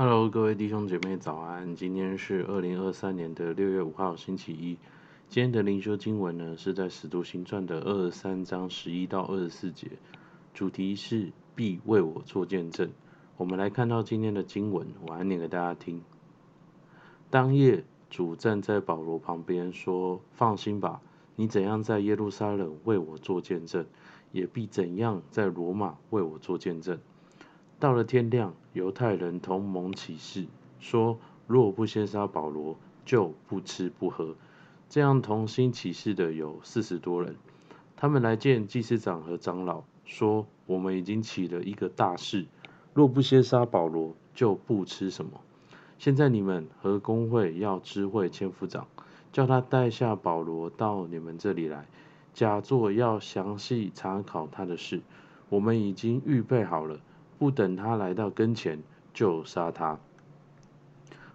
[0.00, 1.74] Hello，各位弟兄姐妹早安。
[1.74, 4.78] 今天是二零二三年的六月五号，星期一。
[5.28, 9.90] 今天的灵修经文呢，是在《使徒行传》的二十三章十一到二十四节，
[10.54, 12.88] 主题是必为我做见证。
[13.36, 16.00] 我们来看到今天的经文，我来念给大家听。
[17.28, 21.00] 当夜，主站在保罗旁边说：“放心吧，
[21.34, 23.84] 你怎样在耶路撒冷为我做见证，
[24.30, 26.96] 也必怎样在罗马为我做见证。”
[27.80, 30.46] 到了天亮，犹太人同盟起誓，
[30.80, 34.34] 说若不先杀保罗，就不吃不喝。
[34.88, 37.36] 这样同心起誓的有四十多人。
[37.94, 42.46] 他们来见祭司长和长老，说：我们已经起了一个大事，
[42.94, 45.40] 若不先杀保罗，就不吃什么。
[45.98, 48.88] 现在你们和公会要知会千夫长，
[49.32, 51.86] 叫他带下保罗到你们这里来，
[52.34, 55.00] 假作要详细查考他的事。
[55.48, 56.98] 我们已经预备好了。
[57.38, 58.82] 不等他来到跟前，
[59.14, 59.98] 就杀他。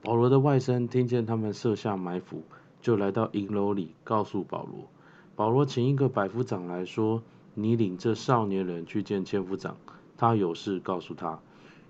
[0.00, 2.44] 保罗的外甥听见他们设下埋伏，
[2.80, 4.86] 就来到营楼里告诉保罗。
[5.34, 7.22] 保罗请一个百夫长来说
[7.54, 9.76] ：“你领这少年人去见千夫长，
[10.16, 11.40] 他有事告诉他。”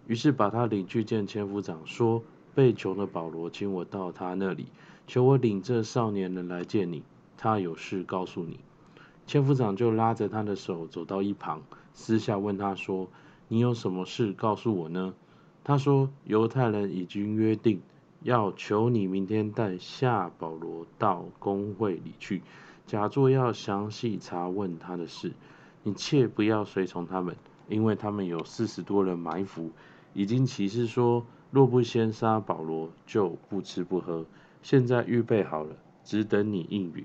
[0.08, 2.22] 于是把他领去见千夫长，说
[2.56, 4.68] ：“被囚的保罗请我到他那里，
[5.06, 7.02] 求我领这少年人来见你，
[7.36, 8.58] 他有事告诉你。”
[9.26, 11.60] 千夫长就拉着他的手走到一旁，
[11.92, 13.06] 私下问他说。
[13.48, 15.14] 你有什么事告诉我呢？
[15.64, 17.80] 他说：“犹太人已经约定，
[18.22, 22.42] 要求你明天带夏保罗到公会里去，
[22.86, 25.32] 假作要详细查问他的事。
[25.82, 27.36] 你切不要随从他们，
[27.68, 29.70] 因为他们有四十多人埋伏，
[30.12, 34.26] 已经起誓说，若不先杀保罗，就不吃不喝。
[34.62, 37.04] 现在预备好了，只等你应允。”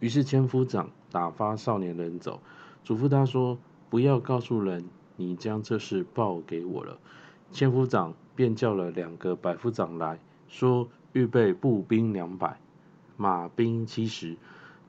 [0.00, 2.40] 于是千夫长打发少年人走，
[2.84, 4.84] 嘱咐他说：“不要告诉人。”
[5.16, 6.98] 你将这事报给我了。
[7.50, 12.60] 千夫长便叫了两个百夫长来说：“预备步兵两百，
[13.16, 14.36] 马兵七十，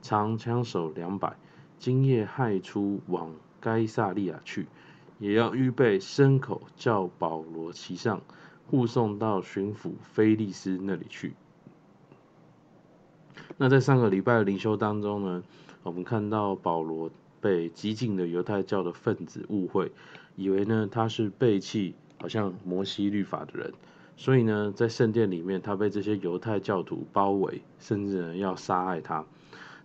[0.02, 1.36] 长枪手两百，
[1.78, 4.66] 今夜亥初往该撒利亚去，
[5.18, 8.20] 也要预备牲口，叫保罗骑上，
[8.70, 11.34] 护送到巡抚菲利斯那里去。”
[13.56, 15.42] 那在上个礼拜的灵修当中呢，
[15.82, 17.10] 我们看到保罗。
[17.40, 19.92] 被激进的犹太教的分子误会，
[20.38, 23.72] 以为呢他是背弃好像摩西律法的人，
[24.16, 29.26] 所以呢在圣殿里面，他被这些犹太教徒包围，甚至呢要杀害他。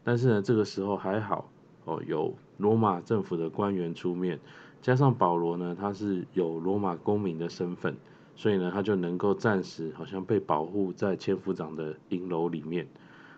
[0.03, 1.49] 但是呢这个时候还好
[1.85, 4.39] 哦，有罗马政府的官员出面，
[4.79, 7.97] 加上保罗呢他是有罗马公民的身份，
[8.35, 12.87] 所以呢他就能够暂时好像被保护在千夫长的营楼里面。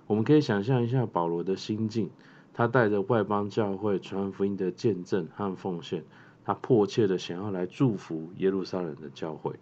[0.05, 2.09] 我们可以想象一下保罗的心境。
[2.57, 6.05] 他带着外邦教会传福音的见证和奉献，
[6.45, 9.53] 他迫切的想要来祝福耶路撒冷的教会。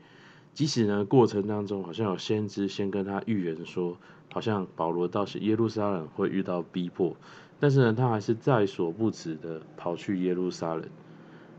[0.53, 3.97] 即使呢过程当中好像有先知先跟他预言说，
[4.31, 7.15] 好像保罗到时耶路撒冷会遇到逼迫，
[7.59, 10.87] 但是呢他还是在所不辞的跑去耶路撒冷。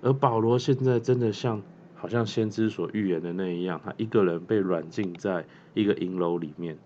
[0.02, 1.62] 而保罗现在真的像
[1.94, 6.76] 好像先知所预言的那一样，他一个人被软禁在一个营楼里面。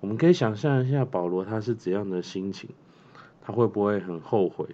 [0.00, 2.70] 我们可以想象一下保罗他是怎样的心情。
[3.40, 4.66] 他会不会很后悔？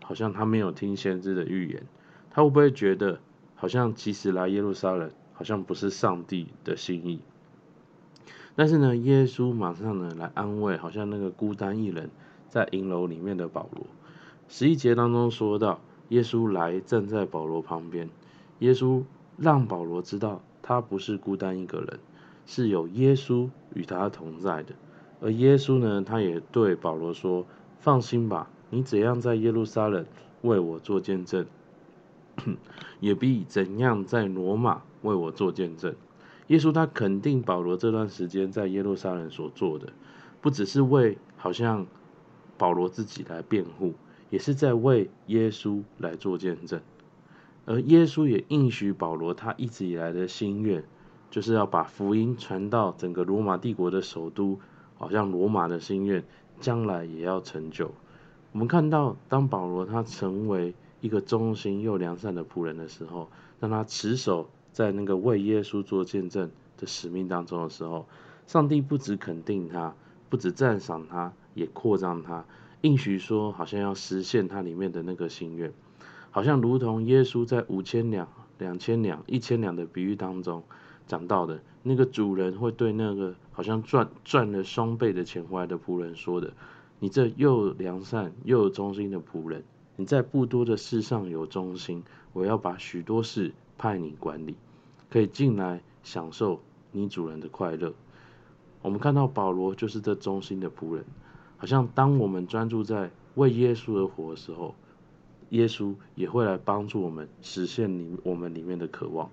[0.00, 1.82] 好像他没有听先知的预言。
[2.36, 3.18] 他会不会觉得，
[3.54, 7.20] 好像其实来耶路撒冷，好像不是上帝的心意？
[8.54, 12.10] 但是呢，耶稣马上呢来安慰，好像那个孤单一人
[12.50, 13.86] 在营楼里面的保罗。
[14.48, 15.80] 十一节当中说到，
[16.10, 18.10] 耶稣来站在保罗旁边，
[18.58, 19.02] 耶稣
[19.38, 21.98] 让保罗知道他不是孤单一个人，
[22.44, 24.74] 是有耶稣与他同在的。
[25.22, 27.46] 而耶稣呢，他也对保罗说。
[27.78, 30.04] 放心吧，你怎样在耶路撒冷
[30.42, 31.46] 为我做见证，
[33.00, 35.94] 也必怎样在罗马为我做见证。
[36.48, 39.92] 耶稣他肯定保罗这段时间在耶路撒冷所做的，
[40.40, 41.86] 不只是为好像
[42.56, 43.94] 保罗自己来辩护，
[44.30, 46.80] 也是在为耶稣来做见证。
[47.64, 50.84] 而耶稣也应许保罗他一直以来的心愿，
[51.30, 54.60] 就是要把福音传到整个罗马帝国的首都，
[54.96, 56.24] 好像罗马的心愿。
[56.58, 57.90] 将来也要成就。
[58.52, 63.28] 我们看到，当保罗他成为一个忠心又良善的仆人的时候，
[63.60, 68.06] 当他持守在那个为耶稣做见证的使命当中的时候，
[68.46, 69.94] 上帝不止肯定他，
[70.28, 72.44] 不止赞赏他，也扩张他，
[72.80, 75.72] 应许说，好像要实现他里面的那个心愿，
[76.30, 78.28] 好像如同耶稣在五千两、
[78.58, 80.62] 两千两、一千两的比喻当中
[81.06, 81.60] 讲到的。
[81.88, 86.52] 那个主人会对那个好像赚赚了双倍的钱回来的仆人说的
[86.98, 89.62] ：“你这又良善又忠心的仆人，
[89.96, 94.54] 你在不多的事上有忠心，我要把许多事派你管理，
[95.10, 96.60] 可以进来享受
[96.92, 97.92] 你主人的快乐。
[98.82, 101.04] 我们看到保罗就是这忠心的仆人，
[101.56, 104.74] 好像当我们专注在为耶稣而活的时候，
[105.50, 109.30] 耶稣也会来帮助我们实现里我们里面的渴望。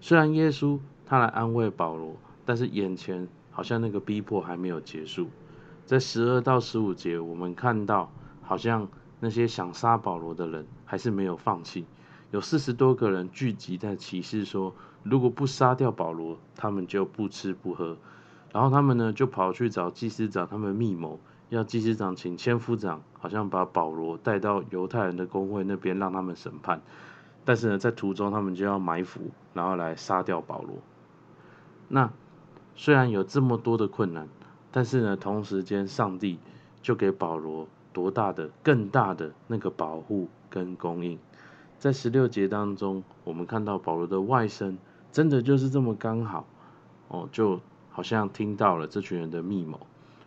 [0.00, 2.14] 虽然耶稣他来安慰保罗，
[2.46, 5.28] 但是眼前好像那个逼迫还没有结束。
[5.84, 8.10] 在十二到十五节，我们看到
[8.42, 8.88] 好像
[9.20, 11.84] 那些想杀保罗的人还是没有放弃，
[12.30, 17.96] 有四十多个人聚集在起誓说，如果不杀掉保罗，他们就不吃不喝。
[18.52, 21.20] 然后他们呢就跑去找祭司长，他们密谋
[21.50, 26.82] 要祭司长请千夫长，好像把保罗带到犹太人的公会那边让他们审判。
[27.44, 30.78] 但是呢，在途中他们就要埋伏，然后来杀掉保罗。
[31.88, 32.10] 那
[32.74, 34.28] 虽然有这么多的困难，
[34.70, 36.38] 但是呢，同时间上帝
[36.82, 41.18] 就给保罗多大的、更大的那个保护跟供应。
[41.78, 44.76] 在十六节当中，我们看到保罗的外甥
[45.10, 46.46] 真的就是这么刚好
[47.08, 47.60] 哦，就
[47.90, 49.80] 好像听到了这群人的密谋，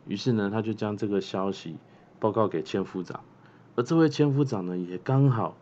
[0.08, 1.78] 于是呢，他就将这个消息
[2.20, 3.22] 报告给千夫长，
[3.76, 5.56] 而这位千夫长呢，也刚好。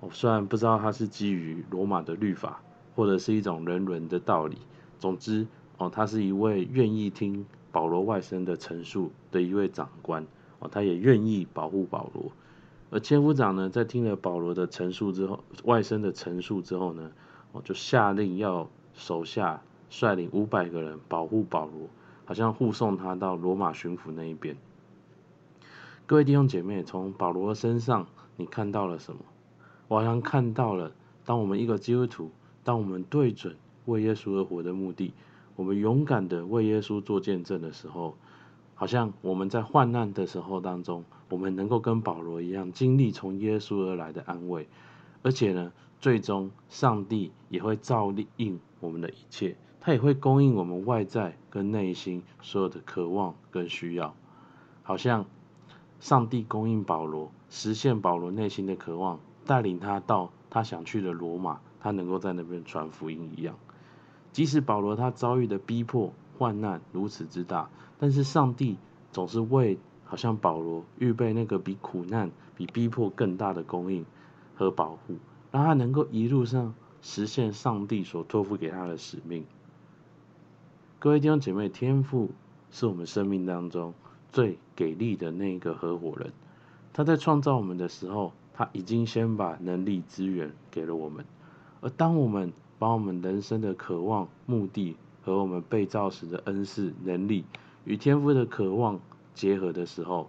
[0.00, 2.60] 我虽然不知道他是基于罗马的律法，
[2.94, 4.58] 或者是一种人伦的道理，
[5.00, 5.44] 总之，
[5.76, 10.24] 哦，他是一位愿意听保罗外甥的陈述的一位长官，
[10.58, 12.32] 哦，他也愿意保护保罗。
[12.90, 17.10] 而千夫长呢，在听了保罗的陈述之后，外甥的陈述之后呢，
[17.52, 21.88] 哦，就下令要手下率领五百个人保护保罗，
[22.24, 24.56] 好像护送他到罗马巡抚那一边。
[26.06, 28.06] 各位弟兄姐妹，从保罗身上
[28.36, 29.20] 你看到了什么？
[29.88, 30.92] 我好像看到了，
[31.26, 32.30] 当我们一个基督徒，
[32.64, 35.12] 当我们对准为耶稣而活的目的，
[35.56, 38.16] 我们勇敢的为耶稣做见证的时候，
[38.78, 44.68] 好像我们在患难的时候当中，我们能够跟保罗一样，经历从耶稣而来的安慰，
[45.22, 54.14] 而且呢，最终上帝也会照应我们的一切，他也会供应我们外在跟内心所有的渴望跟需要，
[54.84, 55.26] 好像
[55.98, 59.18] 上帝供应保罗，实现保罗内心的渴望。
[59.44, 63.56] 带领他到他想去的罗马，他能够在那边传福音一样。
[64.30, 68.76] 即使保罗他遭遇的逼迫患难如此之大，但是上帝
[69.12, 74.04] 总是为好像保罗预备那个比苦难、比逼迫更大的供应
[74.54, 75.16] 和保护，
[75.50, 79.44] 让他能够一路上实现上帝所托付给他的使命。
[80.98, 82.30] 各位弟兄姐妹，天赋
[82.70, 83.94] 是我们生命当中
[84.30, 86.32] 最给力的那一个合伙人，
[86.92, 88.32] 他在创造我们的时候。
[88.60, 91.24] 他已经先把能力资源给了我们，
[91.80, 97.44] 而当我们把我们人生的渴望、目的和我们被造时的恩赐、能力
[97.88, 99.00] 与天赋的渴望
[99.32, 100.28] 结合的时候，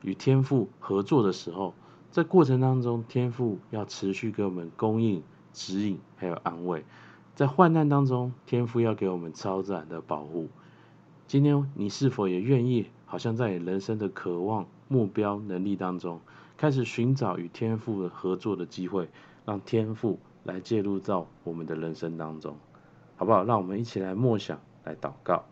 [0.00, 1.74] 与天赋合作的时候，
[2.10, 5.22] 在过程当中，天赋要持续给我们供应、
[5.52, 6.82] 指引，还有安慰。
[7.34, 10.48] 在患难当中，天赋要给我们超自然的保护。
[11.26, 16.22] 今天你是否也愿意，好像在你人生的渴望、目标、能力当中，
[16.56, 19.10] 开始寻找与天赋的合作的机会，
[19.44, 22.56] 让天赋来介入到我们的人生当中，
[23.16, 23.44] 好不好？
[23.44, 25.44] 让我们一起来默想，来祷告。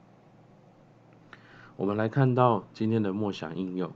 [1.77, 3.91] 我们来看到今天的默想应用：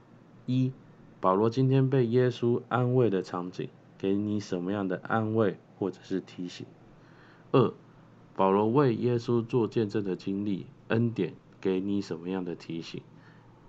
[0.45, 0.71] 一、
[1.19, 6.65] 保罗今天被耶稣安慰的场景，给你什么样的安慰或者是提醒？
[7.51, 7.71] 二、
[8.35, 13.01] 保罗为耶稣做见证的经历恩典，给你什么样的提醒？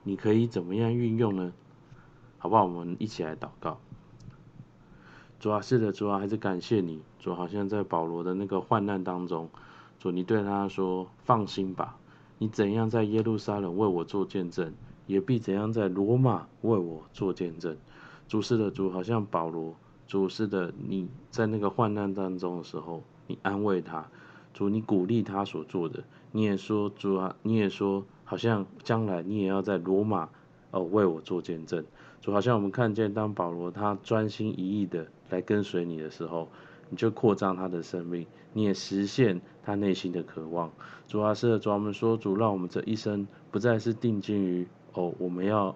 [0.02, 1.52] 你可以怎么样运用呢？
[2.38, 2.64] 好不好？
[2.64, 3.78] 我们一起来祷告。
[5.38, 7.02] 主啊，是的，主啊，还是感谢你。
[7.18, 9.50] 主好像在保罗的那个患难当中，
[9.98, 11.98] 主你对他说：“放心吧，
[12.38, 14.72] 你怎样在耶路撒冷为我做见证，
[15.06, 17.76] 也必怎样在罗马为我做见证。”
[18.28, 19.74] 主是的，主好像保罗，
[20.06, 24.06] 主是的，你在那个患难当中的时候，你安慰他，
[24.52, 30.28] 主你鼓励他所做的，你也说，主啊，你也说，好像将来你也要在罗马
[30.70, 31.84] 哦为我做见证。
[32.20, 36.48] 就好像我们看见，当保罗他专心一意的来跟随你的时候，
[36.90, 40.70] 你就扩张他的生命，你也实现他内心的渴望。
[41.06, 45.74] 主啊，是的，主啊，我们说，主让我们这一生不再是定睛于哦，我们要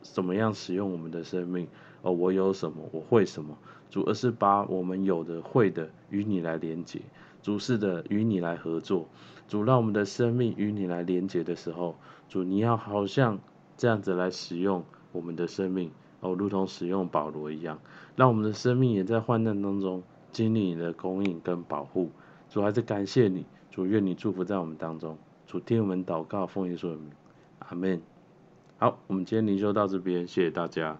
[0.00, 1.68] 怎么样使用我们的生命
[2.02, 3.56] 哦，我有什么，我会什么，
[3.90, 7.00] 主，而是把我们有的会的与你来连接，
[7.42, 9.08] 主是的与你来合作，
[9.48, 11.96] 主让我们的生命与你来连接的时候，
[12.28, 13.38] 主你要好像
[13.76, 14.84] 这样子来使用。
[15.12, 17.80] 我们的生命哦，如同使用保罗一样，
[18.16, 22.10] 让我们的生命也在患难当中经历你的供应跟保护。
[22.48, 25.16] 主还是感谢你，主愿你祝福在我们当中。
[25.46, 27.10] 主听我们祷告，奉耶稣的名，
[27.60, 28.02] 阿门。
[28.78, 30.98] 好，我们今天灵修到这边，谢谢大家。